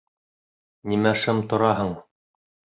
[0.95, 1.95] Нимә шым тораһың?!